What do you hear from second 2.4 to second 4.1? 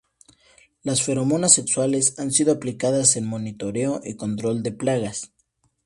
aplicadas en Monitoreo